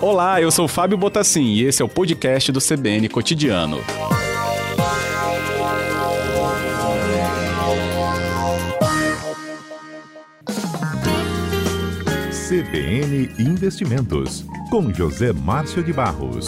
Olá, 0.00 0.40
eu 0.42 0.50
sou 0.50 0.66
Fábio 0.66 0.98
Botassin 0.98 1.44
e 1.44 1.64
esse 1.64 1.80
é 1.80 1.84
o 1.84 1.88
podcast 1.88 2.50
do 2.50 2.60
CBN 2.60 3.08
Cotidiano. 3.08 3.78
CBN 12.48 13.30
Investimentos, 13.38 14.44
com 14.70 14.92
José 14.92 15.32
Márcio 15.32 15.82
de 15.82 15.92
Barros. 15.92 16.46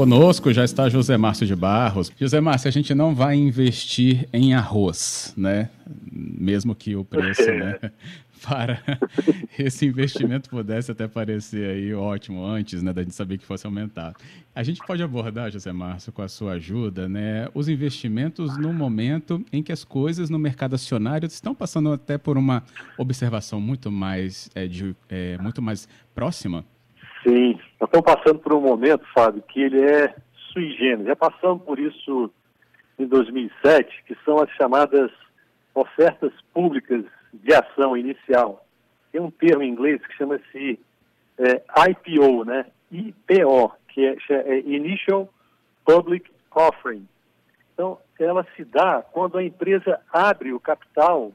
Conosco 0.00 0.50
já 0.50 0.64
está 0.64 0.88
José 0.88 1.18
Márcio 1.18 1.46
de 1.46 1.54
Barros. 1.54 2.10
José 2.18 2.40
Márcio, 2.40 2.68
a 2.68 2.70
gente 2.70 2.94
não 2.94 3.14
vai 3.14 3.36
investir 3.36 4.26
em 4.32 4.54
arroz, 4.54 5.34
né? 5.36 5.68
Mesmo 6.10 6.74
que 6.74 6.96
o 6.96 7.04
preço, 7.04 7.44
né? 7.44 7.78
Para 8.42 8.80
esse 9.58 9.84
investimento 9.84 10.48
pudesse 10.48 10.90
até 10.90 11.06
parecer 11.06 11.68
aí 11.68 11.92
ótimo 11.92 12.42
antes, 12.42 12.82
né, 12.82 12.94
da 12.94 13.02
gente 13.02 13.14
saber 13.14 13.36
que 13.36 13.44
fosse 13.44 13.66
aumentar. 13.66 14.14
A 14.54 14.62
gente 14.62 14.80
pode 14.86 15.02
abordar, 15.02 15.50
José 15.50 15.70
Márcio, 15.70 16.10
com 16.10 16.22
a 16.22 16.28
sua 16.28 16.52
ajuda, 16.52 17.06
né, 17.06 17.48
os 17.52 17.68
investimentos 17.68 18.56
no 18.56 18.72
momento 18.72 19.44
em 19.52 19.62
que 19.62 19.70
as 19.70 19.84
coisas 19.84 20.30
no 20.30 20.38
mercado 20.38 20.74
acionário 20.74 21.26
estão 21.26 21.54
passando 21.54 21.92
até 21.92 22.16
por 22.16 22.38
uma 22.38 22.64
observação 22.96 23.60
muito 23.60 23.92
mais, 23.92 24.48
é, 24.54 24.66
de, 24.66 24.96
é, 25.10 25.36
muito 25.36 25.60
mais 25.60 25.86
próxima? 26.14 26.64
Sim, 27.22 27.58
nós 27.80 27.88
estamos 27.88 28.14
passando 28.14 28.38
por 28.40 28.52
um 28.52 28.60
momento, 28.60 29.06
Fábio, 29.14 29.42
que 29.42 29.62
ele 29.62 29.82
é 29.82 30.14
sui 30.52 30.70
generis. 30.72 31.06
Já 31.06 31.16
passamos 31.16 31.64
por 31.64 31.78
isso 31.78 32.30
em 32.98 33.06
2007, 33.06 34.04
que 34.06 34.14
são 34.22 34.38
as 34.38 34.50
chamadas 34.50 35.10
ofertas 35.74 36.32
públicas 36.52 37.04
de 37.32 37.54
ação 37.54 37.96
inicial. 37.96 38.66
Tem 39.10 39.20
um 39.20 39.30
termo 39.30 39.62
em 39.62 39.70
inglês 39.70 40.04
que 40.04 40.14
chama-se 40.14 40.78
é, 41.38 41.62
IPO, 41.90 42.44
né? 42.44 42.66
IPO, 42.92 43.72
que 43.88 44.04
é, 44.04 44.16
é 44.28 44.58
Initial 44.60 45.32
Public 45.84 46.30
Offering. 46.54 47.08
Então, 47.72 47.98
ela 48.18 48.46
se 48.54 48.64
dá 48.64 49.02
quando 49.10 49.38
a 49.38 49.44
empresa 49.44 50.00
abre 50.12 50.52
o 50.52 50.60
capital 50.60 51.32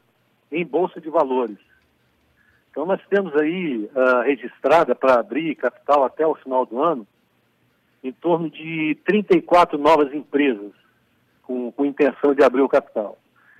em 0.51 0.63
bolsa 0.63 1.01
de 1.01 1.09
valores. 1.09 1.57
Então, 2.75 2.85
nós 2.85 2.99
temos 3.09 3.33
aí 3.37 3.89
uh, 3.95 4.23
registrada 4.25 4.93
para 4.93 5.13
abrir 5.13 5.55
capital 5.55 6.03
até 6.03 6.27
o 6.27 6.35
final 6.35 6.65
do 6.65 6.83
ano 6.83 7.07
em 8.03 8.11
torno 8.11 8.49
de 8.49 8.97
34 9.05 9.77
novas 9.77 10.13
empresas 10.13 10.73
com, 11.43 11.71
com 11.71 11.85
intenção 11.85 12.33
de 12.35 12.43
abrir 12.43 12.59
o 12.63 12.67
capital. 12.67 13.17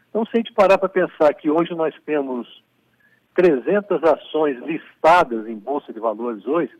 Então, 0.09 0.25
se 0.25 0.31
a 0.33 0.38
gente 0.39 0.52
parar 0.52 0.77
para 0.77 0.89
pensar 0.89 1.33
que 1.33 1.49
hoje 1.49 1.73
nós 1.73 1.95
temos 2.05 2.61
300 3.36 4.03
ações 4.03 4.58
listadas 4.66 5.47
em 5.47 5.55
Bolsa 5.55 5.93
de 5.93 5.99
Valores 6.02 6.45
hoje, 6.45 6.73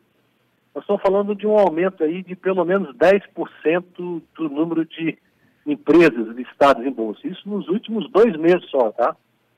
nós 0.76 0.84
estamos 0.84 1.02
falando 1.02 1.34
de 1.34 1.48
um 1.48 1.58
aumento 1.58 2.04
aí 2.04 2.22
de 2.22 2.36
pelo 2.36 2.66
menos 2.66 2.94
10% 2.98 4.22
do 4.36 4.50
número 4.50 4.86
de 4.86 5.18
empresas 5.66 6.36
listadas 6.36 6.86
em 6.86 6.92
Bolsa. 6.92 7.26
Isso 7.26 7.48
nos 7.48 7.70
últimos 7.70 8.12
dois 8.12 8.36
meses 8.36 8.70
só, 8.70 8.92
tá? 8.92 9.16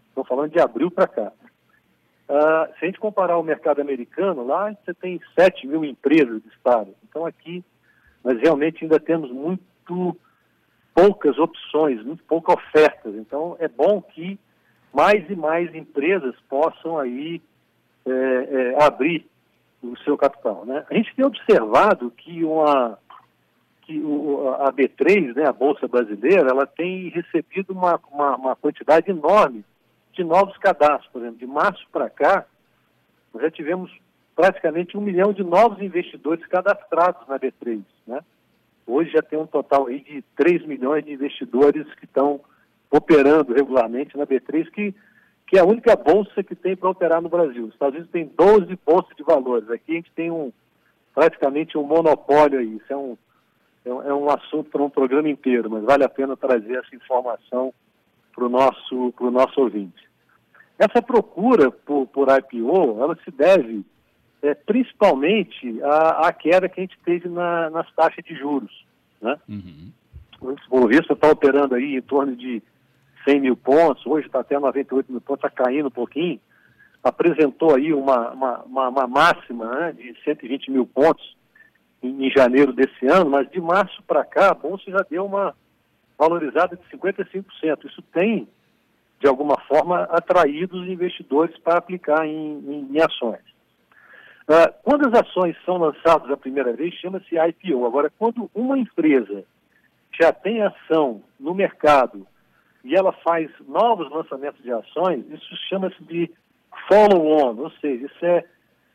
Estou 0.09 0.23
falando 0.23 0.51
de 0.51 0.59
abril 0.59 0.91
para 0.91 1.07
cá. 1.07 1.31
Uh, 2.29 2.67
se 2.77 2.83
a 2.83 2.85
gente 2.85 2.99
comparar 2.99 3.37
o 3.37 3.43
mercado 3.43 3.79
americano, 3.79 4.45
lá 4.45 4.75
você 4.83 4.93
tem 4.93 5.19
7 5.39 5.65
mil 5.65 5.85
empresas 5.85 6.41
de 6.41 6.49
Estado. 6.49 6.93
Então 7.07 7.25
aqui 7.25 7.63
nós 8.23 8.37
realmente 8.41 8.83
ainda 8.83 8.99
temos 8.99 9.31
muito 9.31 10.15
poucas 10.93 11.37
opções, 11.37 12.03
muito 12.03 12.23
poucas 12.25 12.55
ofertas. 12.55 13.15
Então 13.15 13.55
é 13.59 13.67
bom 13.69 14.01
que 14.01 14.37
mais 14.93 15.29
e 15.29 15.35
mais 15.35 15.73
empresas 15.73 16.35
possam 16.49 16.97
aí 16.97 17.41
é, 18.05 18.11
é, 18.11 18.83
abrir 18.83 19.25
o 19.81 19.95
seu 19.99 20.17
capital. 20.17 20.65
Né? 20.65 20.85
A 20.89 20.93
gente 20.95 21.15
tem 21.15 21.25
observado 21.25 22.11
que 22.11 22.43
uma 22.43 22.97
que 23.83 24.01
o, 24.01 24.49
a 24.59 24.73
B3, 24.73 25.33
né, 25.33 25.45
a 25.47 25.53
Bolsa 25.53 25.87
Brasileira, 25.87 26.49
ela 26.49 26.67
tem 26.67 27.07
recebido 27.07 27.71
uma, 27.71 27.97
uma, 28.11 28.35
uma 28.35 28.55
quantidade 28.57 29.09
enorme 29.09 29.63
de 30.17 30.23
novos 30.23 30.57
cadastros. 30.57 31.09
Por 31.11 31.21
exemplo, 31.21 31.37
de 31.37 31.47
março 31.47 31.85
para 31.91 32.09
cá, 32.09 32.45
nós 33.33 33.43
já 33.43 33.51
tivemos 33.51 33.91
praticamente 34.35 34.97
um 34.97 35.01
milhão 35.01 35.31
de 35.31 35.43
novos 35.43 35.81
investidores 35.81 36.45
cadastrados 36.47 37.27
na 37.27 37.39
B3. 37.39 37.81
Né? 38.05 38.19
Hoje 38.85 39.11
já 39.11 39.21
tem 39.21 39.39
um 39.39 39.47
total 39.47 39.87
aí 39.87 40.01
de 40.01 40.21
3 40.35 40.65
milhões 40.65 41.05
de 41.05 41.13
investidores 41.13 41.87
que 41.95 42.05
estão 42.05 42.41
operando 42.89 43.53
regularmente 43.53 44.17
na 44.17 44.25
B3, 44.25 44.69
que, 44.71 44.95
que 45.47 45.57
é 45.57 45.59
a 45.59 45.65
única 45.65 45.95
bolsa 45.95 46.43
que 46.43 46.55
tem 46.55 46.75
para 46.75 46.89
operar 46.89 47.21
no 47.21 47.29
Brasil. 47.29 47.65
Os 47.65 47.73
Estados 47.73 47.95
Unidos 47.95 48.11
tem 48.11 48.25
12 48.25 48.77
bolsas 48.85 49.15
de 49.15 49.23
valores. 49.23 49.69
Aqui 49.69 49.91
a 49.91 49.95
gente 49.95 50.11
tem 50.11 50.31
um 50.31 50.51
praticamente 51.13 51.77
um 51.77 51.83
monopólio 51.83 52.59
aí. 52.59 52.75
Isso 52.75 52.93
é 52.93 52.95
um, 52.95 53.17
é 53.85 54.13
um, 54.13 54.29
é 54.29 54.33
assunto 54.35 54.69
para 54.69 54.83
um 54.83 54.89
programa 54.89 55.27
inteiro, 55.27 55.69
mas 55.69 55.83
vale 55.83 56.03
a 56.03 56.09
pena 56.09 56.37
trazer 56.37 56.75
essa 56.75 56.95
informação 56.95 57.73
para 58.35 58.45
o 58.45 58.49
nosso, 58.49 59.13
nosso 59.19 59.59
ouvinte. 59.59 60.06
Essa 60.77 61.01
procura 61.01 61.71
por, 61.71 62.07
por 62.07 62.27
IPO, 62.29 63.01
ela 63.01 63.17
se 63.23 63.31
deve 63.31 63.83
é, 64.41 64.53
principalmente 64.53 65.81
à, 65.81 66.27
à, 66.27 66.33
queda 66.33 66.69
que 66.69 66.79
a 66.79 66.83
gente 66.83 66.97
teve 67.03 67.27
na, 67.27 67.69
nas 67.69 67.91
taxas 67.93 68.23
de 68.23 68.35
juros. 68.35 68.85
Né? 69.21 69.37
Uhum. 69.49 69.91
O 70.39 70.79
Bovespa 70.81 71.13
está 71.13 71.31
operando 71.31 71.73
aí 71.73 71.95
em 71.95 72.01
torno 72.01 72.35
de 72.35 72.61
100 73.27 73.41
mil 73.41 73.57
pontos, 73.57 74.05
hoje 74.05 74.27
está 74.27 74.39
até 74.39 74.59
98 74.59 75.11
mil 75.11 75.21
pontos, 75.21 75.43
está 75.43 75.63
caindo 75.63 75.87
um 75.87 75.91
pouquinho. 75.91 76.39
Apresentou 77.03 77.75
aí 77.75 77.93
uma, 77.93 78.31
uma, 78.31 78.63
uma, 78.63 78.89
uma 78.89 79.07
máxima 79.07 79.65
né, 79.73 79.93
de 79.93 80.15
120 80.23 80.69
mil 80.69 80.85
pontos 80.85 81.35
em, 82.03 82.27
em 82.27 82.31
janeiro 82.31 82.71
desse 82.71 83.07
ano, 83.07 83.31
mas 83.31 83.49
de 83.49 83.59
março 83.59 84.03
para 84.03 84.23
cá 84.23 84.51
a 84.51 84.53
Bolsa 84.53 84.91
já 84.91 85.03
deu 85.09 85.25
uma 85.25 85.55
valorizada 86.17 86.75
de 86.75 86.97
55%. 86.97 87.43
Isso 87.85 88.01
tem 88.13 88.47
de 89.19 89.27
alguma 89.27 89.57
forma, 89.61 90.03
atraído 90.03 90.79
os 90.79 90.87
investidores 90.87 91.57
para 91.59 91.77
aplicar 91.77 92.25
em, 92.25 92.59
em, 92.59 92.87
em 92.91 93.01
ações. 93.01 93.41
Uh, 94.47 94.71
quando 94.83 95.07
as 95.07 95.21
ações 95.21 95.57
são 95.65 95.77
lançadas 95.77 96.29
a 96.31 96.37
primeira 96.37 96.71
vez, 96.73 96.93
chama-se 96.95 97.35
IPO. 97.35 97.85
Agora, 97.85 98.11
quando 98.17 98.49
uma 98.55 98.77
empresa 98.77 99.43
já 100.19 100.31
tem 100.31 100.61
ação 100.61 101.21
no 101.39 101.53
mercado 101.53 102.25
e 102.83 102.95
ela 102.95 103.11
faz 103.11 103.49
novos 103.67 104.09
lançamentos 104.09 104.63
de 104.63 104.71
ações, 104.71 105.25
isso 105.29 105.55
chama-se 105.67 106.01
de 106.03 106.31
follow-on, 106.87 107.57
ou 107.57 107.71
seja, 107.81 108.05
isso 108.05 108.25
é, 108.25 108.45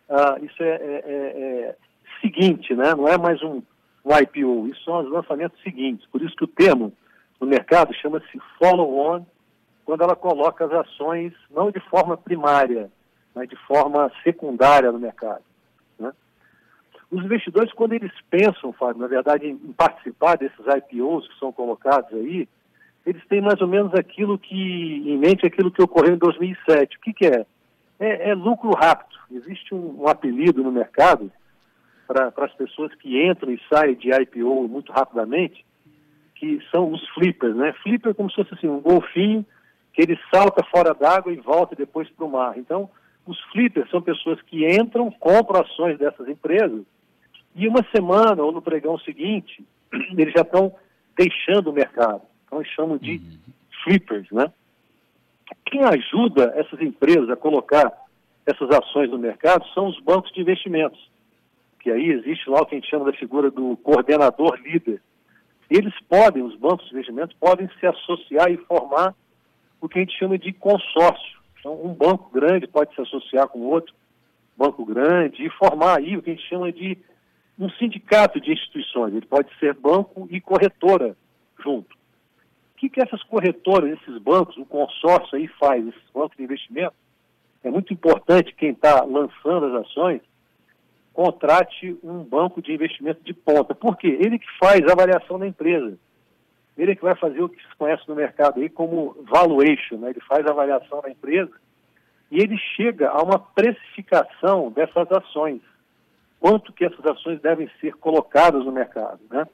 uh, 0.08 0.44
isso 0.44 0.62
é, 0.62 0.68
é, 0.68 1.02
é, 1.04 1.66
é, 1.68 1.76
seguinte, 2.22 2.74
né? 2.74 2.94
não 2.94 3.06
é 3.06 3.18
mais 3.18 3.42
um, 3.42 3.60
um 4.04 4.18
IPO, 4.18 4.68
isso 4.68 4.84
são 4.84 5.00
os 5.00 5.10
lançamentos 5.10 5.60
seguintes. 5.62 6.06
Por 6.06 6.22
isso 6.22 6.34
que 6.34 6.44
o 6.44 6.48
termo 6.48 6.92
no 7.38 7.46
mercado 7.46 7.92
chama-se 7.94 8.40
follow-on 8.58 9.26
quando 9.84 10.02
ela 10.02 10.16
coloca 10.16 10.64
as 10.64 10.72
ações 10.72 11.32
não 11.50 11.70
de 11.70 11.80
forma 11.80 12.16
primária, 12.16 12.90
mas 13.34 13.48
de 13.48 13.56
forma 13.66 14.10
secundária 14.22 14.92
no 14.92 14.98
mercado. 14.98 15.42
Né? 15.98 16.12
Os 17.10 17.24
investidores, 17.24 17.72
quando 17.72 17.94
eles 17.94 18.12
pensam, 18.30 18.72
Fábio, 18.72 19.02
na 19.02 19.08
verdade, 19.08 19.46
em, 19.46 19.56
participar 19.72 20.36
desses 20.36 20.64
IPOs 20.66 21.28
que 21.28 21.38
são 21.38 21.52
colocados 21.52 22.12
aí, 22.12 22.48
eles 23.04 23.24
têm 23.26 23.40
mais 23.40 23.60
ou 23.60 23.66
menos 23.66 23.92
aquilo 23.94 24.38
que, 24.38 25.02
em 25.04 25.18
mente, 25.18 25.46
aquilo 25.46 25.72
que 25.72 25.82
ocorreu 25.82 26.14
em 26.14 26.18
2007. 26.18 26.96
O 26.96 27.00
que, 27.00 27.12
que 27.12 27.26
é? 27.26 27.46
é? 27.98 28.30
é? 28.30 28.34
lucro 28.34 28.70
rápido. 28.70 29.18
Existe 29.30 29.74
um, 29.74 30.02
um 30.02 30.08
apelido 30.08 30.62
no 30.62 30.70
mercado 30.70 31.30
para 32.06 32.32
as 32.36 32.52
pessoas 32.54 32.94
que 32.94 33.26
entram 33.26 33.50
e 33.50 33.60
saem 33.68 33.96
de 33.96 34.10
IPO 34.10 34.68
muito 34.68 34.92
rapidamente, 34.92 35.64
que 36.36 36.60
são 36.70 36.92
os 36.92 37.08
flippers, 37.10 37.56
né? 37.56 37.72
Flipper 37.82 38.10
é 38.10 38.14
como 38.14 38.28
se 38.28 38.36
fosse 38.36 38.54
assim, 38.54 38.68
um 38.68 38.80
golfinho 38.80 39.44
que 39.92 40.02
ele 40.02 40.18
salta 40.32 40.64
fora 40.64 40.94
d'água 40.94 41.32
e 41.32 41.36
volta 41.36 41.76
depois 41.76 42.08
para 42.10 42.24
o 42.24 42.30
mar. 42.30 42.56
Então, 42.56 42.88
os 43.26 43.38
flippers 43.52 43.90
são 43.90 44.00
pessoas 44.00 44.40
que 44.42 44.66
entram, 44.66 45.10
compram 45.10 45.60
ações 45.60 45.98
dessas 45.98 46.28
empresas 46.28 46.82
e 47.54 47.68
uma 47.68 47.84
semana 47.94 48.42
ou 48.42 48.50
no 48.50 48.62
pregão 48.62 48.98
seguinte, 48.98 49.64
eles 50.16 50.32
já 50.32 50.40
estão 50.42 50.74
deixando 51.16 51.70
o 51.70 51.72
mercado. 51.72 52.22
Então, 52.46 52.60
eles 52.60 52.72
chamam 52.72 52.96
de 52.96 53.12
uhum. 53.12 53.38
flippers, 53.84 54.30
né? 54.30 54.50
Quem 55.66 55.84
ajuda 55.84 56.52
essas 56.56 56.80
empresas 56.80 57.28
a 57.28 57.36
colocar 57.36 57.92
essas 58.46 58.70
ações 58.70 59.10
no 59.10 59.18
mercado 59.18 59.64
são 59.74 59.86
os 59.86 60.00
bancos 60.00 60.32
de 60.32 60.40
investimentos, 60.40 61.10
que 61.80 61.90
aí 61.90 62.10
existe 62.10 62.48
lá 62.48 62.62
o 62.62 62.66
que 62.66 62.74
a 62.74 62.78
gente 62.78 62.90
chama 62.90 63.04
da 63.04 63.12
figura 63.12 63.50
do 63.50 63.76
coordenador 63.78 64.58
líder. 64.62 65.00
Eles 65.70 65.94
podem, 66.08 66.42
os 66.42 66.56
bancos 66.56 66.86
de 66.86 66.94
investimentos, 66.94 67.36
podem 67.38 67.68
se 67.78 67.86
associar 67.86 68.50
e 68.50 68.56
formar 68.56 69.14
o 69.82 69.88
que 69.88 69.98
a 69.98 70.02
gente 70.02 70.16
chama 70.16 70.38
de 70.38 70.52
consórcio. 70.52 71.40
Então, 71.58 71.74
um 71.84 71.92
banco 71.92 72.30
grande 72.30 72.66
pode 72.66 72.94
se 72.94 73.00
associar 73.00 73.48
com 73.48 73.60
outro 73.60 73.92
banco 74.56 74.84
grande 74.84 75.44
e 75.44 75.50
formar 75.50 75.98
aí 75.98 76.16
o 76.16 76.22
que 76.22 76.30
a 76.30 76.34
gente 76.34 76.48
chama 76.48 76.72
de 76.72 76.96
um 77.58 77.68
sindicato 77.70 78.40
de 78.40 78.52
instituições, 78.52 79.14
ele 79.14 79.26
pode 79.26 79.48
ser 79.58 79.74
banco 79.74 80.26
e 80.30 80.40
corretora 80.40 81.16
junto. 81.62 81.94
O 81.94 82.78
que, 82.78 82.88
que 82.88 83.02
essas 83.02 83.22
corretoras, 83.24 83.98
esses 84.00 84.18
bancos, 84.22 84.56
o 84.56 84.64
consórcio 84.64 85.36
aí 85.36 85.46
faz, 85.46 85.86
esses 85.86 86.10
bancos 86.12 86.36
de 86.36 86.42
investimento? 86.42 86.94
É 87.62 87.70
muito 87.70 87.92
importante 87.92 88.54
quem 88.54 88.70
está 88.70 89.04
lançando 89.04 89.66
as 89.66 89.86
ações 89.86 90.22
contrate 91.12 91.96
um 92.02 92.24
banco 92.24 92.62
de 92.62 92.72
investimento 92.72 93.22
de 93.22 93.34
ponta. 93.34 93.74
Por 93.74 93.96
quê? 93.96 94.18
Ele 94.20 94.38
que 94.38 94.46
faz 94.58 94.80
a 94.88 94.92
avaliação 94.92 95.38
da 95.38 95.46
empresa. 95.46 95.98
Ele 96.76 96.92
é 96.92 96.94
que 96.94 97.02
vai 97.02 97.14
fazer 97.14 97.42
o 97.42 97.48
que 97.48 97.62
se 97.62 97.76
conhece 97.76 98.02
no 98.08 98.14
mercado 98.14 98.60
aí 98.60 98.68
como 98.68 99.16
valuation, 99.28 99.96
né? 99.98 100.10
ele 100.10 100.20
faz 100.20 100.46
a 100.46 100.50
avaliação 100.50 101.00
da 101.02 101.10
empresa 101.10 101.52
e 102.30 102.38
ele 102.40 102.56
chega 102.76 103.10
a 103.10 103.22
uma 103.22 103.38
precificação 103.38 104.70
dessas 104.70 105.10
ações. 105.12 105.60
Quanto 106.40 106.72
que 106.72 106.84
essas 106.84 107.04
ações 107.04 107.40
devem 107.40 107.70
ser 107.80 107.94
colocadas 107.96 108.64
no 108.64 108.72
mercado, 108.72 109.20
né? 109.30 109.46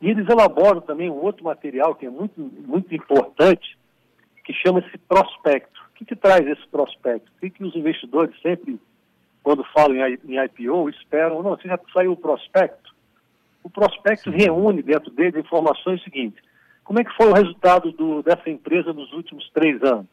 E 0.00 0.08
eles 0.08 0.26
elaboram 0.28 0.80
também 0.80 1.10
um 1.10 1.22
outro 1.22 1.44
material 1.44 1.94
que 1.94 2.06
é 2.06 2.10
muito, 2.10 2.40
muito 2.40 2.94
importante, 2.94 3.78
que 4.42 4.52
chama-se 4.54 4.96
prospecto. 4.98 5.78
O 5.90 5.98
que, 5.98 6.06
que 6.06 6.16
traz 6.16 6.46
esse 6.46 6.66
prospecto? 6.68 7.30
O 7.36 7.40
que, 7.40 7.50
que 7.50 7.62
os 7.62 7.76
investidores 7.76 8.34
sempre, 8.40 8.80
quando 9.42 9.62
falam 9.64 9.96
em, 9.96 10.42
IPO, 10.42 10.88
esperam? 10.88 11.42
Não, 11.42 11.50
você 11.50 11.68
já 11.68 11.78
saiu 11.92 12.12
o 12.12 12.16
prospecto? 12.16 12.94
O 13.62 13.70
prospecto 13.70 14.30
reúne 14.30 14.82
dentro 14.82 15.10
dele 15.10 15.40
informações 15.40 16.02
seguintes. 16.02 16.42
Como 16.84 17.00
é 17.00 17.04
que 17.04 17.16
foi 17.16 17.28
o 17.28 17.34
resultado 17.34 17.92
do, 17.92 18.22
dessa 18.22 18.48
empresa 18.50 18.92
nos 18.92 19.12
últimos 19.12 19.48
três 19.50 19.82
anos? 19.82 20.06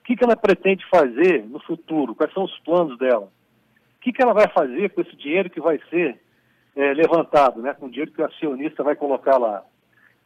O 0.00 0.04
que, 0.04 0.16
que 0.16 0.24
ela 0.24 0.36
pretende 0.36 0.84
fazer 0.90 1.44
no 1.48 1.60
futuro? 1.60 2.14
Quais 2.14 2.32
são 2.32 2.44
os 2.44 2.58
planos 2.60 2.98
dela? 2.98 3.32
O 3.96 4.00
que, 4.00 4.12
que 4.12 4.22
ela 4.22 4.34
vai 4.34 4.48
fazer 4.48 4.90
com 4.90 5.00
esse 5.00 5.14
dinheiro 5.16 5.48
que 5.48 5.60
vai 5.60 5.80
ser 5.88 6.20
é, 6.74 6.92
levantado, 6.92 7.62
né, 7.62 7.72
com 7.72 7.86
o 7.86 7.88
dinheiro 7.88 8.10
que 8.10 8.20
o 8.20 8.24
acionista 8.26 8.82
vai 8.82 8.96
colocar 8.96 9.38
lá? 9.38 9.62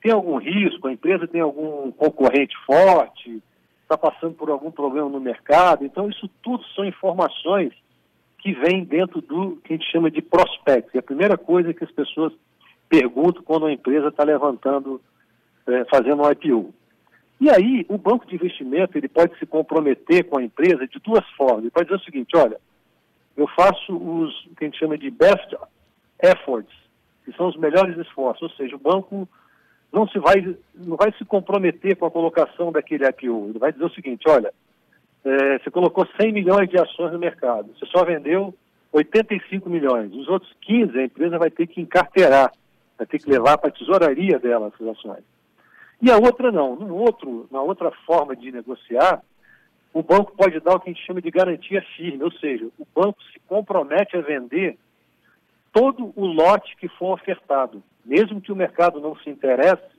Tem 0.02 0.12
algum 0.12 0.38
risco? 0.38 0.88
A 0.88 0.92
empresa 0.92 1.28
tem 1.28 1.40
algum 1.40 1.92
concorrente 1.92 2.56
forte? 2.64 3.42
Está 3.82 3.98
passando 3.98 4.34
por 4.34 4.50
algum 4.50 4.70
problema 4.70 5.08
no 5.08 5.20
mercado? 5.20 5.84
Então, 5.84 6.08
isso 6.08 6.28
tudo 6.42 6.64
são 6.74 6.84
informações 6.84 7.72
que 8.38 8.52
vêm 8.54 8.82
dentro 8.82 9.20
do 9.20 9.56
que 9.56 9.72
a 9.72 9.76
gente 9.76 9.90
chama 9.90 10.10
de 10.10 10.22
prospecto. 10.22 10.90
E 10.94 10.98
a 10.98 11.02
primeira 11.02 11.36
coisa 11.36 11.74
que 11.74 11.84
as 11.84 11.90
pessoas 11.90 12.32
perguntam 12.88 13.42
quando 13.42 13.66
a 13.66 13.72
empresa 13.72 14.08
está 14.08 14.24
levantando, 14.24 15.00
é, 15.66 15.84
fazendo 15.86 16.22
um 16.22 16.30
IPO. 16.30 16.74
E 17.40 17.50
aí, 17.50 17.84
o 17.88 17.98
banco 17.98 18.26
de 18.26 18.34
investimento 18.34 18.96
ele 18.96 19.08
pode 19.08 19.38
se 19.38 19.44
comprometer 19.44 20.24
com 20.24 20.38
a 20.38 20.42
empresa 20.42 20.86
de 20.86 20.98
duas 21.00 21.26
formas. 21.30 21.60
Ele 21.60 21.70
pode 21.70 21.88
dizer 21.88 22.00
o 22.00 22.04
seguinte: 22.04 22.36
olha, 22.36 22.58
eu 23.36 23.46
faço 23.48 23.94
os 23.94 24.48
que 24.56 24.64
a 24.64 24.66
gente 24.66 24.78
chama 24.78 24.96
de 24.96 25.10
best 25.10 25.54
efforts, 26.22 26.74
que 27.24 27.32
são 27.32 27.48
os 27.48 27.56
melhores 27.56 27.96
esforços. 27.98 28.42
Ou 28.42 28.50
seja, 28.56 28.76
o 28.76 28.78
banco 28.78 29.28
não 29.92 30.08
se 30.08 30.18
vai 30.18 30.56
não 30.74 30.96
vai 30.96 31.12
se 31.12 31.24
comprometer 31.24 31.96
com 31.96 32.06
a 32.06 32.10
colocação 32.10 32.72
daquele 32.72 33.06
IPO. 33.06 33.50
Ele 33.50 33.58
vai 33.58 33.72
dizer 33.72 33.84
o 33.84 33.94
seguinte: 33.94 34.28
olha, 34.28 34.52
é, 35.24 35.58
você 35.58 35.70
colocou 35.70 36.06
100 36.18 36.32
milhões 36.32 36.68
de 36.68 36.80
ações 36.80 37.12
no 37.12 37.18
mercado, 37.18 37.70
você 37.76 37.84
só 37.86 38.04
vendeu 38.04 38.54
85 38.92 39.68
milhões. 39.68 40.12
Os 40.14 40.28
outros 40.28 40.50
15 40.62 40.98
a 40.98 41.04
empresa 41.04 41.38
vai 41.38 41.50
ter 41.50 41.66
que 41.66 41.80
encarteirar, 41.80 42.52
vai 42.96 43.06
ter 43.06 43.18
que 43.18 43.30
levar 43.30 43.58
para 43.58 43.68
a 43.68 43.72
tesouraria 43.72 44.38
dela 44.38 44.72
essas 44.74 44.88
ações. 44.88 45.24
E 46.00 46.10
a 46.10 46.16
outra 46.16 46.52
não. 46.52 46.76
No 46.76 46.96
outro, 46.96 47.48
na 47.50 47.62
outra 47.62 47.90
forma 48.06 48.36
de 48.36 48.52
negociar, 48.52 49.22
o 49.92 50.02
banco 50.02 50.36
pode 50.36 50.60
dar 50.60 50.74
o 50.74 50.80
que 50.80 50.90
a 50.90 50.92
gente 50.92 51.06
chama 51.06 51.22
de 51.22 51.30
garantia 51.30 51.82
firme, 51.96 52.22
ou 52.22 52.32
seja, 52.32 52.66
o 52.78 52.86
banco 52.94 53.18
se 53.32 53.40
compromete 53.48 54.16
a 54.16 54.20
vender 54.20 54.78
todo 55.72 56.12
o 56.14 56.26
lote 56.26 56.76
que 56.76 56.88
for 56.88 57.14
ofertado. 57.14 57.82
Mesmo 58.04 58.40
que 58.40 58.52
o 58.52 58.56
mercado 58.56 59.00
não 59.00 59.16
se 59.16 59.30
interesse, 59.30 59.96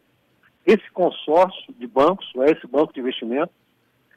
esse 0.65 0.89
consórcio 0.91 1.73
de 1.73 1.87
bancos, 1.87 2.29
ou 2.35 2.43
esse 2.43 2.65
banco 2.67 2.93
de 2.93 2.99
investimento, 2.99 3.51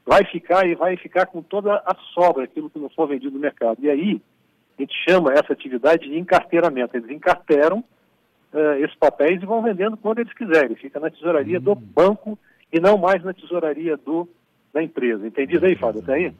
vai 0.04 0.24
ficar 0.24 0.66
e 0.66 0.74
vai 0.74 0.96
ficar 0.96 1.26
com 1.26 1.42
toda 1.42 1.76
a 1.76 1.94
sobra, 2.14 2.44
aquilo 2.44 2.68
que 2.70 2.78
não 2.78 2.88
for 2.90 3.06
vendido 3.06 3.34
no 3.34 3.40
mercado. 3.40 3.78
E 3.80 3.88
aí, 3.88 4.20
a 4.78 4.82
gente 4.82 4.94
chama 5.08 5.32
essa 5.32 5.52
atividade 5.52 6.08
de 6.08 6.18
encarteiramento. 6.18 6.96
Eles 6.96 7.10
encarteiram 7.10 7.84
uh, 8.52 8.85
esses 8.85 8.97
papéis 8.97 9.43
e 9.43 9.47
vão 9.47 9.62
vendendo 9.62 9.97
quando 9.97 10.20
eles 10.20 10.32
quiserem. 10.32 10.76
Fica 10.76 11.00
na 11.00 11.11
tesouraria 11.11 11.58
uhum. 11.58 11.64
do 11.64 11.75
banco 11.75 12.38
e 12.73 12.81
não 12.81 12.99
mais 12.99 13.23
na 13.23 13.32
tesouraria 13.32 13.97
do, 13.97 14.29
da 14.73 14.82
empresa. 14.82 15.26
Entendido 15.26 15.67
aí, 15.67 15.76
Fábio? 15.76 16.02
Até 16.02 16.14
aí? 16.14 16.32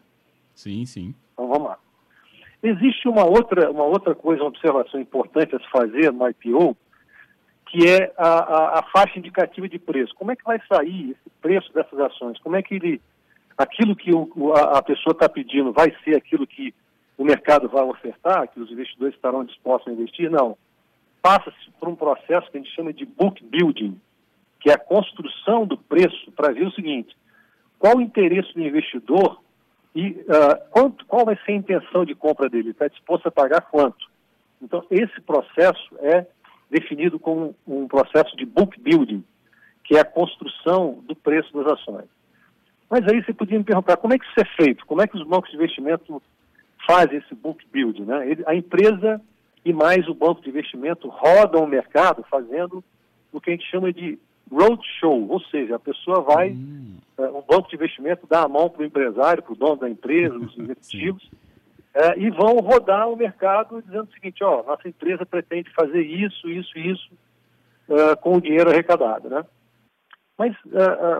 Sim, 0.55 0.85
sim. 0.85 1.15
Então 1.33 1.49
vamos 1.49 1.69
lá. 1.69 1.79
Existe 2.63 3.09
uma 3.09 3.25
outra, 3.25 3.71
uma 3.71 3.85
outra 3.85 4.15
coisa, 4.15 4.43
uma 4.43 4.49
observação 4.49 5.01
importante 5.01 5.57
a 5.57 5.59
se 5.59 5.71
fazer 5.71 6.13
no 6.13 6.29
IPO, 6.29 6.77
que 7.67 7.89
é 7.89 8.13
a, 8.19 8.29
a, 8.29 8.79
a, 8.81 8.83
faixa 8.83 9.19
indicativa 9.19 9.67
de 9.67 9.79
preço. 9.79 10.15
Como 10.15 10.31
é 10.31 10.37
que 10.37 10.45
vai 10.45 10.61
sair 10.71 11.13
esse 11.13 11.31
preço 11.41 11.73
dessas 11.73 11.99
ações? 11.99 12.39
Como 12.41 12.57
é 12.57 12.63
que 12.63 12.75
ele, 12.75 13.01
aquilo 13.57 13.97
que 13.97 14.13
o, 14.13 14.53
a, 14.53 14.79
a 14.79 14.83
pessoa 14.83 15.13
está 15.13 15.29
pedindo 15.29 15.73
vai 15.73 15.91
ser 16.05 16.17
aquilo 16.17 16.47
que 16.47 16.75
o 17.17 17.25
mercado 17.25 17.69
vai 17.69 17.85
ofertar, 17.85 18.49
que 18.49 18.61
os 18.61 18.71
investidores 18.71 19.15
estarão 19.15 19.45
dispostos 19.45 19.89
a 19.89 19.95
investir? 19.95 20.31
Não 20.31 20.57
passa-se 21.23 21.71
por 21.79 21.89
um 21.89 21.95
processo 21.95 22.51
que 22.51 22.59
a 22.59 22.61
gente 22.61 22.75
chama 22.75 22.93
de 22.93 23.05
book 23.05 23.43
building, 23.45 24.01
que 24.61 24.71
é 24.71 24.75
a 24.75 24.79
construção 24.79 25.67
do 25.67 25.77
preço 25.77 26.31
para 26.33 26.53
ver 26.53 26.67
o 26.67 26.73
seguinte: 26.73 27.17
qual 27.79 27.97
o 27.97 28.01
interesse 28.01 28.53
do 28.55 28.63
investidor 28.63 29.41
e 29.95 30.11
uh, 30.11 30.71
quanto, 30.71 31.05
qual 31.07 31.25
vai 31.25 31.37
ser 31.45 31.53
a 31.53 31.57
intenção 31.57 32.05
de 32.05 32.15
compra 32.15 32.49
dele? 32.49 32.71
Está 32.71 32.87
disposto 32.89 33.27
a 33.27 33.31
pagar 33.31 33.63
quanto? 33.63 34.09
Então, 34.63 34.85
esse 34.91 35.21
processo 35.23 35.97
é 36.01 36.27
definido 36.71 37.19
como 37.19 37.55
um 37.67 37.89
processo 37.89 38.37
de 38.37 38.45
book 38.45 38.79
building, 38.79 39.25
que 39.83 39.97
é 39.97 40.01
a 40.01 40.05
construção 40.05 41.03
do 41.07 41.17
preço 41.17 41.53
das 41.53 41.73
ações. 41.73 42.07
Mas 42.89 43.07
aí 43.09 43.25
você 43.25 43.33
podia 43.33 43.59
me 43.59 43.65
perguntar, 43.65 43.97
como 43.97 44.15
é 44.15 44.19
que 44.19 44.25
isso 44.25 44.41
é 44.41 44.45
feito? 44.45 44.87
Como 44.87 45.03
é 45.03 45.07
que 45.07 45.17
os 45.17 45.27
bancos 45.27 45.51
de 45.51 45.57
investimento 45.57 46.23
fazem 46.87 47.19
esse 47.19 47.35
book 47.35 47.65
building? 47.73 48.05
Né? 48.05 48.31
Ele, 48.31 48.45
a 48.47 48.55
empresa 48.55 49.21
e 49.65 49.73
mais 49.73 50.09
o 50.09 50.15
banco 50.15 50.41
de 50.41 50.49
investimento 50.49 51.09
rodam 51.09 51.65
o 51.65 51.69
mercado 51.69 52.25
fazendo 52.31 52.83
o 53.33 53.41
que 53.41 53.51
a 53.51 53.53
gente 53.53 53.71
chama 53.71 53.93
de 53.93 54.19
roadshow, 54.51 55.29
ou 55.29 55.41
seja, 55.43 55.77
a 55.77 55.79
pessoa 55.79 56.23
vai, 56.23 56.51
hum. 56.51 56.97
uh, 57.17 57.39
um 57.39 57.43
banco 57.43 57.69
de 57.69 57.77
investimento 57.77 58.27
dá 58.29 58.43
a 58.43 58.49
mão 58.49 58.69
para 58.69 58.83
o 58.83 58.85
empresário, 58.85 59.43
para 59.43 59.53
o 59.53 59.57
dono 59.57 59.77
da 59.77 59.89
empresa, 59.89 60.35
os 60.37 60.59
executivos, 60.59 61.23
uh, 61.25 62.19
e 62.19 62.31
vão 62.31 62.57
rodar 62.57 63.09
o 63.09 63.17
mercado 63.17 63.81
dizendo 63.83 64.09
o 64.09 64.13
seguinte, 64.13 64.43
ó, 64.43 64.65
nossa 64.65 64.89
empresa 64.89 65.25
pretende 65.25 65.71
fazer 65.73 66.03
isso, 66.03 66.51
isso, 66.51 66.77
isso, 66.77 67.11
uh, 67.89 68.17
com 68.21 68.37
o 68.37 68.41
dinheiro 68.41 68.71
arrecadado, 68.71 69.29
né? 69.29 69.45
Mas 70.37 70.57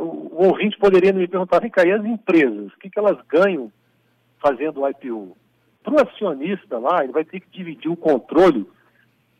o 0.01 0.47
ouvinte 0.47 0.79
poderia 0.79 1.13
me 1.13 1.29
perguntar, 1.29 1.61
vem 1.61 1.71
cá, 1.71 1.85
e 1.85 1.93
as 1.93 2.03
empresas, 2.03 2.73
o 2.73 2.79
que, 2.79 2.89
que 2.89 2.99
elas 2.99 3.19
ganham 3.29 3.71
fazendo 4.43 4.81
o 4.81 4.89
IPO? 4.89 5.37
Para 5.83 5.95
o 5.95 6.01
acionista 6.01 6.79
lá, 6.79 7.03
ele 7.03 7.13
vai 7.13 7.25
ter 7.25 7.41
que 7.41 7.51
dividir 7.51 7.91
o 7.91 7.97
controle 7.97 8.67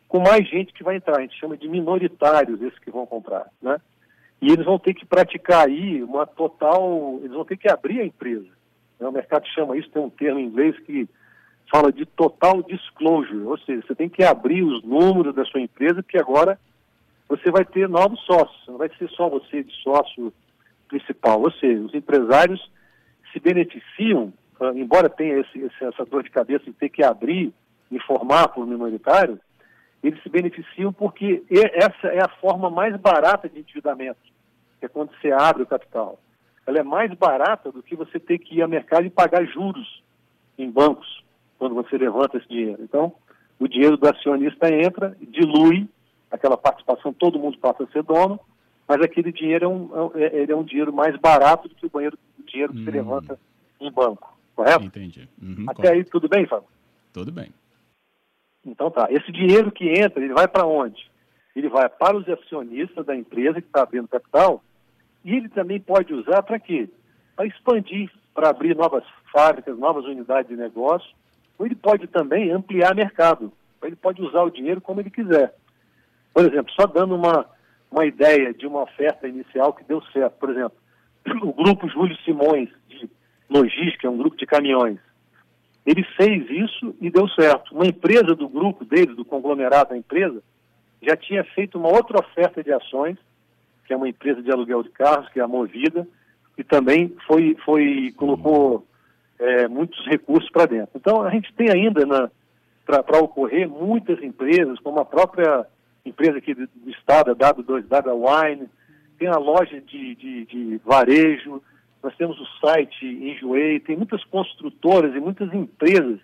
com 0.07 0.19
mais 0.19 0.47
gente 0.47 0.73
que 0.73 0.83
vai 0.83 0.95
entrar. 0.97 1.17
A 1.17 1.21
gente 1.21 1.39
chama 1.39 1.55
de 1.55 1.67
minoritários 1.69 2.61
esses 2.61 2.79
que 2.79 2.91
vão 2.91 3.05
comprar, 3.05 3.47
né? 3.61 3.79
E 4.41 4.51
eles 4.51 4.65
vão 4.65 4.79
ter 4.79 4.93
que 4.93 5.05
praticar 5.05 5.67
aí 5.67 6.01
uma 6.01 6.25
total, 6.25 7.19
eles 7.19 7.31
vão 7.31 7.45
ter 7.45 7.57
que 7.57 7.69
abrir 7.69 8.01
a 8.01 8.05
empresa. 8.05 8.47
Né? 8.99 9.07
O 9.07 9.11
mercado 9.11 9.47
chama 9.47 9.77
isso, 9.77 9.89
tem 9.89 10.01
um 10.01 10.09
termo 10.09 10.39
em 10.39 10.45
inglês 10.45 10.77
que 10.79 11.07
fala 11.71 11.91
de 11.91 12.05
total 12.05 12.61
disclosure, 12.63 13.43
ou 13.43 13.57
seja, 13.59 13.85
você 13.85 13.95
tem 13.95 14.09
que 14.09 14.23
abrir 14.23 14.63
os 14.63 14.83
números 14.83 15.33
da 15.33 15.45
sua 15.45 15.61
empresa, 15.61 16.03
porque 16.03 16.17
agora 16.17 16.59
você 17.29 17.49
vai 17.49 17.63
ter 17.63 17.87
novos 17.87 18.19
sócios, 18.25 18.67
não 18.67 18.77
vai 18.77 18.89
ser 18.97 19.09
só 19.11 19.29
você 19.29 19.63
de 19.63 19.73
sócio 19.75 20.33
principal. 20.89 21.39
Ou 21.41 21.51
seja, 21.51 21.79
os 21.79 21.93
empresários 21.93 22.69
se 23.31 23.39
beneficiam 23.39 24.33
embora 24.75 25.09
tenha 25.09 25.39
esse, 25.39 25.71
essa 25.81 26.05
dor 26.05 26.23
de 26.23 26.29
cabeça 26.29 26.65
de 26.65 26.73
ter 26.73 26.89
que 26.89 27.03
abrir, 27.03 27.53
informar 27.91 28.47
para 28.49 28.61
o 28.61 28.67
minoritário, 28.67 29.39
eles 30.03 30.21
se 30.21 30.29
beneficiam 30.29 30.91
porque 30.93 31.43
essa 31.49 32.07
é 32.07 32.23
a 32.23 32.29
forma 32.39 32.69
mais 32.69 32.95
barata 32.97 33.49
de 33.49 33.59
endividamento, 33.59 34.19
que 34.79 34.85
é 34.85 34.89
quando 34.89 35.11
você 35.15 35.31
abre 35.31 35.63
o 35.63 35.67
capital. 35.67 36.19
Ela 36.65 36.79
é 36.79 36.83
mais 36.83 37.13
barata 37.13 37.71
do 37.71 37.83
que 37.83 37.95
você 37.95 38.19
ter 38.19 38.37
que 38.39 38.55
ir 38.55 38.61
ao 38.61 38.69
mercado 38.69 39.05
e 39.05 39.09
pagar 39.09 39.45
juros 39.45 40.03
em 40.57 40.69
bancos 40.69 41.23
quando 41.57 41.75
você 41.75 41.97
levanta 41.97 42.37
esse 42.37 42.47
dinheiro. 42.47 42.81
Então, 42.83 43.13
o 43.59 43.67
dinheiro 43.67 43.97
do 43.97 44.07
acionista 44.07 44.73
entra, 44.73 45.15
dilui 45.21 45.87
aquela 46.31 46.57
participação, 46.57 47.13
todo 47.13 47.39
mundo 47.39 47.57
passa 47.57 47.83
a 47.83 47.87
ser 47.87 48.03
dono, 48.03 48.39
mas 48.87 49.01
aquele 49.01 49.31
dinheiro 49.31 49.65
é 49.65 49.67
um, 49.67 50.11
é, 50.15 50.41
ele 50.41 50.51
é 50.51 50.55
um 50.55 50.63
dinheiro 50.63 50.93
mais 50.93 51.15
barato 51.17 51.67
do 51.67 51.75
que 51.75 51.85
o, 51.85 51.89
banheiro, 51.89 52.17
o 52.39 52.43
dinheiro 52.43 52.73
que 52.73 52.79
hum. 52.79 52.85
você 52.85 52.91
levanta 52.91 53.39
em 53.79 53.91
banco 53.91 54.31
correto? 54.63 54.85
Entendi. 54.85 55.29
Uhum, 55.41 55.65
Até 55.67 55.73
correto. 55.73 55.95
aí 55.95 56.03
tudo 56.03 56.29
bem, 56.29 56.45
Fábio? 56.45 56.67
Tudo 57.13 57.31
bem. 57.31 57.51
Então 58.65 58.89
tá. 58.91 59.07
Esse 59.09 59.31
dinheiro 59.31 59.71
que 59.71 59.89
entra, 59.89 60.23
ele 60.23 60.33
vai 60.33 60.47
para 60.47 60.65
onde? 60.65 61.09
Ele 61.55 61.67
vai 61.67 61.89
para 61.89 62.15
os 62.15 62.27
acionistas 62.29 63.05
da 63.05 63.15
empresa 63.15 63.61
que 63.61 63.67
está 63.67 63.83
abrindo 63.83 64.07
capital 64.07 64.63
e 65.23 65.35
ele 65.35 65.49
também 65.49 65.79
pode 65.79 66.13
usar 66.13 66.41
para 66.43 66.59
quê? 66.59 66.89
Para 67.35 67.45
expandir, 67.45 68.09
para 68.33 68.49
abrir 68.49 68.75
novas 68.75 69.03
fábricas, 69.31 69.77
novas 69.77 70.05
unidades 70.05 70.49
de 70.49 70.55
negócio, 70.55 71.09
ou 71.57 71.65
ele 71.65 71.75
pode 71.75 72.07
também 72.07 72.51
ampliar 72.51 72.95
mercado. 72.95 73.51
Ele 73.83 73.95
pode 73.95 74.21
usar 74.21 74.43
o 74.43 74.51
dinheiro 74.51 74.79
como 74.79 74.99
ele 74.99 75.09
quiser. 75.09 75.53
Por 76.33 76.45
exemplo, 76.45 76.71
só 76.73 76.85
dando 76.85 77.15
uma, 77.15 77.45
uma 77.89 78.05
ideia 78.05 78.53
de 78.53 78.65
uma 78.65 78.83
oferta 78.83 79.27
inicial 79.27 79.73
que 79.73 79.83
deu 79.83 80.01
certo. 80.13 80.33
Por 80.37 80.49
exemplo, 80.49 80.77
o 81.43 81.53
grupo 81.53 81.89
Júlio 81.89 82.15
Simões, 82.23 82.69
logística, 83.51 84.07
é 84.07 84.09
um 84.09 84.17
grupo 84.17 84.37
de 84.37 84.45
caminhões. 84.45 84.97
Ele 85.85 86.03
fez 86.15 86.49
isso 86.49 86.95
e 87.01 87.09
deu 87.09 87.27
certo. 87.29 87.73
Uma 87.75 87.87
empresa 87.87 88.35
do 88.35 88.47
grupo 88.47 88.85
dele, 88.85 89.15
do 89.15 89.25
conglomerado 89.25 89.89
da 89.89 89.97
empresa, 89.97 90.41
já 91.01 91.17
tinha 91.17 91.43
feito 91.43 91.77
uma 91.77 91.89
outra 91.89 92.19
oferta 92.19 92.63
de 92.63 92.71
ações, 92.71 93.17
que 93.85 93.93
é 93.93 93.97
uma 93.97 94.07
empresa 94.07 94.41
de 94.41 94.51
aluguel 94.51 94.83
de 94.83 94.89
carros, 94.89 95.27
que 95.29 95.39
é 95.39 95.43
a 95.43 95.47
Movida, 95.47 96.07
e 96.57 96.63
também 96.63 97.15
foi, 97.27 97.57
foi 97.65 98.13
colocou 98.15 98.85
é, 99.39 99.67
muitos 99.67 100.05
recursos 100.05 100.49
para 100.51 100.67
dentro. 100.67 100.91
Então, 100.95 101.23
a 101.23 101.31
gente 101.31 101.51
tem 101.53 101.69
ainda 101.71 102.31
para 102.85 103.19
ocorrer 103.19 103.67
muitas 103.67 104.21
empresas, 104.21 104.79
como 104.79 104.99
a 104.99 105.05
própria 105.05 105.65
empresa 106.05 106.37
aqui 106.37 106.53
do, 106.53 106.67
do 106.67 106.91
estado, 106.91 107.31
a 107.31 107.35
W2W 107.35 108.49
Wine, 108.49 108.69
tem 109.17 109.27
a 109.27 109.37
loja 109.37 109.81
de, 109.81 110.15
de, 110.15 110.45
de 110.45 110.81
varejo, 110.85 111.61
nós 112.03 112.15
temos 112.15 112.39
o 112.39 112.45
site 112.59 113.05
Enjoei, 113.05 113.79
tem 113.79 113.95
muitas 113.95 114.23
construtoras 114.25 115.13
e 115.15 115.19
muitas 115.19 115.53
empresas 115.53 116.19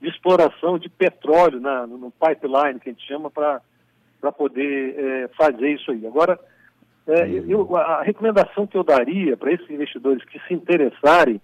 de 0.00 0.08
exploração 0.08 0.78
de 0.78 0.88
petróleo 0.88 1.60
na, 1.60 1.86
no 1.86 2.10
pipeline, 2.12 2.78
que 2.78 2.90
a 2.90 2.92
gente 2.92 3.06
chama, 3.06 3.30
para 3.30 3.60
poder 4.36 4.94
é, 4.98 5.28
fazer 5.28 5.70
isso 5.70 5.90
aí. 5.90 6.06
Agora, 6.06 6.38
é, 7.06 7.28
eu, 7.46 7.76
a 7.76 8.02
recomendação 8.02 8.66
que 8.66 8.76
eu 8.76 8.84
daria 8.84 9.36
para 9.36 9.52
esses 9.52 9.68
investidores 9.70 10.22
que 10.24 10.38
se 10.46 10.54
interessarem 10.54 11.40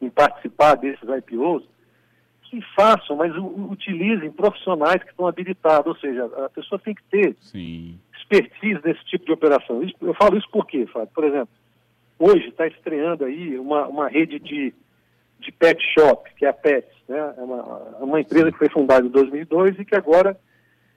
em 0.00 0.10
participar 0.10 0.76
desses 0.76 1.08
IPOs, 1.08 1.64
que 2.42 2.60
façam, 2.76 3.16
mas 3.16 3.32
utilizem 3.36 4.30
profissionais 4.30 5.02
que 5.02 5.10
estão 5.10 5.26
habilitados, 5.26 5.86
ou 5.86 5.96
seja, 5.96 6.26
a 6.44 6.48
pessoa 6.48 6.78
tem 6.78 6.94
que 6.94 7.02
ter 7.10 7.36
Sim. 7.40 7.98
expertise 8.16 8.80
nesse 8.84 9.04
tipo 9.06 9.26
de 9.26 9.32
operação. 9.32 9.82
Eu 10.00 10.14
falo 10.14 10.36
isso 10.38 10.48
por 10.50 10.64
quê, 10.64 10.86
Fábio? 10.86 11.10
Por 11.12 11.24
exemplo, 11.24 11.48
hoje 12.18 12.48
está 12.48 12.66
estreando 12.66 13.24
aí 13.24 13.58
uma, 13.58 13.86
uma 13.86 14.08
rede 14.08 14.38
de, 14.38 14.74
de 15.38 15.52
pet 15.52 15.82
shop, 15.94 16.28
que 16.36 16.44
é 16.44 16.48
a 16.48 16.52
Pets, 16.52 16.96
né? 17.08 17.34
É 17.36 17.40
uma, 17.40 17.62
uma 18.00 18.20
empresa 18.20 18.50
que 18.50 18.58
foi 18.58 18.68
fundada 18.68 19.06
em 19.06 19.10
2002 19.10 19.78
e 19.78 19.84
que 19.84 19.94
agora 19.94 20.38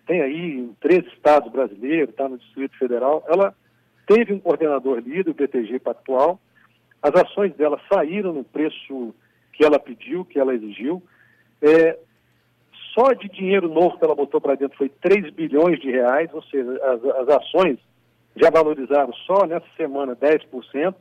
tem 0.07 0.21
aí 0.21 0.59
em 0.59 0.75
três 0.79 1.05
estados 1.13 1.51
brasileiros, 1.51 2.09
está 2.09 2.27
no 2.27 2.37
Distrito 2.37 2.77
Federal. 2.77 3.23
Ela 3.27 3.53
teve 4.07 4.33
um 4.33 4.39
coordenador 4.39 4.99
líder, 4.99 5.29
o 5.29 5.35
BTG 5.35 5.79
Pactual. 5.79 6.39
As 7.01 7.13
ações 7.13 7.53
dela 7.55 7.79
saíram 7.91 8.33
no 8.33 8.43
preço 8.43 9.13
que 9.53 9.63
ela 9.63 9.79
pediu, 9.79 10.25
que 10.25 10.39
ela 10.39 10.53
exigiu. 10.53 11.03
É, 11.61 11.97
só 12.93 13.13
de 13.13 13.29
dinheiro 13.29 13.69
novo 13.69 13.97
que 13.97 14.03
ela 14.03 14.15
botou 14.15 14.41
para 14.41 14.55
dentro 14.55 14.77
foi 14.77 14.89
3 14.89 15.31
bilhões 15.31 15.79
de 15.79 15.91
reais, 15.91 16.29
ou 16.33 16.41
seja, 16.43 16.71
as, 16.83 17.05
as 17.05 17.29
ações 17.29 17.77
já 18.35 18.49
valorizaram 18.49 19.13
só 19.13 19.45
nessa 19.45 19.67
semana 19.77 20.15
10%. 20.15 20.95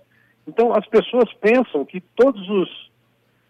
Então, 0.48 0.72
as 0.72 0.86
pessoas 0.86 1.30
pensam 1.34 1.84
que 1.84 2.00
todos 2.00 2.40
os, 2.48 2.90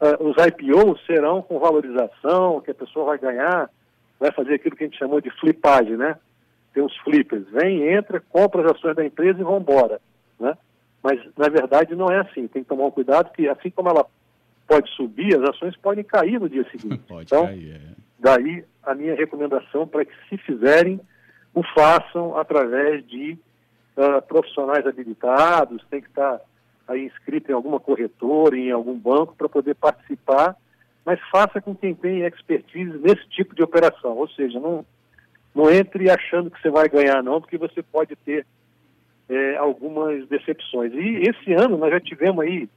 uh, 0.01 0.29
os 0.29 0.37
IPOs 0.37 1.01
serão 1.07 1.41
com 1.41 1.61
valorização, 1.61 2.61
que 2.61 2.73
a 2.73 2.75
pessoa 2.75 3.07
vai 3.07 3.19
ganhar, 3.19 3.71
vai 4.19 4.33
fazer 4.33 4.55
aquilo 4.55 4.75
que 4.75 4.83
a 4.83 4.87
gente 4.89 4.99
chamou 4.99 5.21
de 5.21 5.31
flipagem, 5.39 5.97
né? 5.97 6.17
Tem 6.75 6.83
os 6.83 6.97
flippers, 6.99 7.49
vem, 7.51 7.89
entra, 7.89 8.21
compra 8.29 8.63
as 8.63 8.73
ações 8.73 8.97
da 8.97 9.07
empresa 9.07 9.41
e 9.41 9.45
vão 9.45 9.59
embora, 9.59 10.01
né? 10.41 10.59
Mas, 11.01 11.21
na 11.37 11.49
verdade, 11.49 11.95
não 11.95 12.11
é 12.11 12.19
assim. 12.19 12.49
Tem 12.49 12.65
que 12.65 12.69
tomar 12.69 12.87
um 12.87 12.91
cuidado 12.91 13.31
que, 13.33 13.49
assim 13.49 13.71
como 13.71 13.89
ela 13.89 14.05
pode 14.67 14.91
subir, 14.97 15.37
as 15.37 15.51
ações 15.51 15.77
podem 15.77 16.03
cair 16.03 16.41
no 16.41 16.49
dia 16.49 16.69
seguinte. 16.69 17.01
Pode 17.09 17.27
então, 17.27 17.47
cair, 17.47 17.77
é. 17.77 17.81
daí 18.19 18.65
a 18.83 18.95
minha 18.95 19.15
recomendação 19.15 19.87
para 19.87 20.05
que, 20.05 20.13
se 20.29 20.37
fizerem, 20.39 21.01
o 21.55 21.63
façam 21.63 22.37
através 22.37 23.07
de 23.07 23.39
uh, 23.97 24.21
profissionais 24.27 24.85
habilitados, 24.85 25.83
tem 25.89 26.03
que 26.03 26.09
estar 26.09 26.41
aí 26.89 27.05
inscrito 27.05 27.51
em 27.51 27.55
alguma 27.55 27.79
corretora, 27.79 28.57
em 28.57 28.71
algum 28.71 28.99
banco, 28.99 29.35
para 29.37 29.49
poder 29.49 29.75
participar, 29.75 30.57
mas 31.05 31.21
faça 31.31 31.61
com 31.61 31.75
quem 31.75 31.95
tem 31.95 32.23
expertise 32.23 32.99
nesse 32.99 33.29
tipo 33.29 33.55
de 33.55 33.63
operação. 33.63 34.17
Ou 34.17 34.29
seja, 34.29 34.59
não, 34.59 34.85
não 35.55 35.71
entre 35.71 36.11
achando 36.11 36.51
que 36.51 36.61
você 36.61 36.71
vai 36.71 36.89
ganhar, 36.89 37.23
não, 37.23 37.41
porque 37.41 37.59
você 37.59 37.83
pode 37.83 38.17
ter 38.17 38.47
é, 39.29 39.57
algumas 39.57 40.27
decepções. 40.29 40.93
E 40.95 41.29
esse 41.29 41.53
ano 41.53 41.77
nós 41.77 41.91
já 41.91 42.01
tivemos 42.01 42.45
aí 42.45 42.69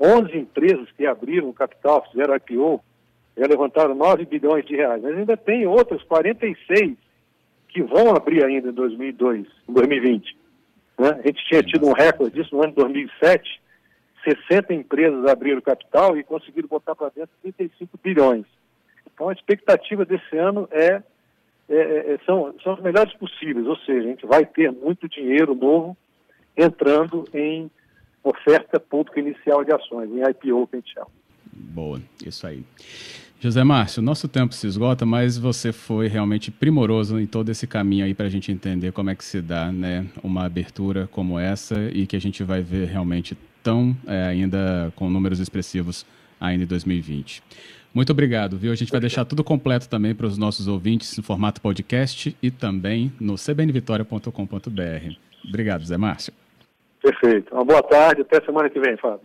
11 0.00 0.36
empresas 0.36 0.90
que 0.92 1.06
abriram 1.06 1.52
capital, 1.52 2.06
fizeram 2.10 2.36
IPO, 2.36 2.82
já 3.36 3.46
levantaram 3.46 3.94
9 3.94 4.24
bilhões 4.26 4.64
de 4.64 4.74
reais, 4.74 5.02
mas 5.02 5.16
ainda 5.16 5.36
tem 5.36 5.66
outras 5.66 6.02
46 6.04 6.96
que 7.68 7.82
vão 7.82 8.14
abrir 8.14 8.44
ainda 8.44 8.70
em 8.70 8.72
2002, 8.72 9.46
em 9.68 9.72
2020. 9.72 10.36
Né? 10.98 11.10
A 11.10 11.26
gente 11.26 11.44
tinha 11.46 11.62
tido 11.62 11.86
um 11.86 11.92
recorde 11.92 12.34
disso 12.34 12.54
no 12.54 12.62
ano 12.62 12.72
de 12.72 12.76
2007. 12.76 13.60
60 14.24 14.74
empresas 14.74 15.24
abriram 15.26 15.60
capital 15.60 16.16
e 16.16 16.24
conseguiram 16.24 16.68
botar 16.68 16.94
para 16.94 17.10
dentro 17.10 17.30
35 17.42 17.98
bilhões. 18.02 18.44
Então 19.14 19.28
a 19.28 19.32
expectativa 19.32 20.04
desse 20.04 20.36
ano 20.36 20.68
é, 20.70 21.02
é, 21.68 21.74
é, 21.76 22.18
são, 22.26 22.54
são 22.62 22.74
as 22.74 22.80
melhores 22.80 23.12
possíveis, 23.14 23.66
ou 23.66 23.76
seja, 23.78 24.06
a 24.06 24.10
gente 24.10 24.26
vai 24.26 24.44
ter 24.44 24.70
muito 24.72 25.08
dinheiro 25.08 25.54
novo 25.54 25.96
entrando 26.56 27.24
em 27.32 27.70
oferta 28.22 28.80
pública 28.80 29.20
inicial 29.20 29.64
de 29.64 29.72
ações, 29.72 30.10
em 30.10 30.20
IPO 30.22 30.66
que 30.66 30.76
a 30.76 30.78
gente 30.80 30.92
chama. 30.92 31.08
Boa, 31.52 32.00
isso 32.24 32.46
aí. 32.46 32.64
José 33.40 33.62
Márcio, 33.62 34.02
nosso 34.02 34.26
tempo 34.26 34.52
se 34.52 34.66
esgota, 34.66 35.06
mas 35.06 35.38
você 35.38 35.72
foi 35.72 36.08
realmente 36.08 36.50
primoroso 36.50 37.20
em 37.20 37.26
todo 37.26 37.50
esse 37.50 37.68
caminho 37.68 38.04
aí 38.04 38.12
para 38.12 38.26
a 38.26 38.28
gente 38.28 38.50
entender 38.50 38.90
como 38.90 39.10
é 39.10 39.14
que 39.14 39.24
se 39.24 39.40
dá 39.40 39.70
né, 39.70 40.06
uma 40.24 40.44
abertura 40.44 41.08
como 41.12 41.38
essa 41.38 41.76
e 41.92 42.04
que 42.04 42.16
a 42.16 42.20
gente 42.20 42.42
vai 42.42 42.62
ver 42.62 42.88
realmente 42.88 43.38
tão 43.62 43.96
é, 44.08 44.24
ainda 44.24 44.92
com 44.96 45.08
números 45.08 45.38
expressivos 45.38 46.04
ainda 46.40 46.64
em 46.64 46.66
2020. 46.66 47.40
Muito 47.94 48.10
obrigado, 48.10 48.58
viu? 48.58 48.72
A 48.72 48.74
gente 48.74 48.90
vai 48.90 49.00
deixar 49.00 49.24
tudo 49.24 49.44
completo 49.44 49.88
também 49.88 50.16
para 50.16 50.26
os 50.26 50.36
nossos 50.36 50.66
ouvintes 50.66 51.16
no 51.16 51.22
formato 51.22 51.60
podcast 51.60 52.36
e 52.42 52.50
também 52.50 53.12
no 53.20 53.36
cbnvitoria.com.br. 53.36 55.12
Obrigado, 55.48 55.84
Zé 55.84 55.96
Márcio. 55.96 56.32
Perfeito. 57.00 57.54
Uma 57.54 57.64
boa 57.64 57.82
tarde, 57.84 58.22
até 58.22 58.44
semana 58.44 58.68
que 58.68 58.80
vem, 58.80 58.96
Fábio. 58.96 59.20